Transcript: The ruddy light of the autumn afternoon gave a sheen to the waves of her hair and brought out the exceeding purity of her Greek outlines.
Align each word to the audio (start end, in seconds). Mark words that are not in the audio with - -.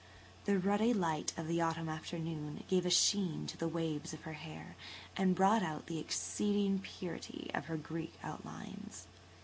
The 0.45 0.57
ruddy 0.57 0.95
light 0.95 1.31
of 1.37 1.47
the 1.47 1.61
autumn 1.61 1.87
afternoon 1.87 2.63
gave 2.67 2.87
a 2.87 2.89
sheen 2.89 3.45
to 3.45 3.55
the 3.55 3.67
waves 3.67 4.13
of 4.13 4.21
her 4.23 4.33
hair 4.33 4.75
and 5.15 5.35
brought 5.35 5.61
out 5.61 5.85
the 5.85 5.99
exceeding 5.99 6.79
purity 6.79 7.51
of 7.53 7.65
her 7.67 7.77
Greek 7.77 8.15
outlines. 8.23 9.05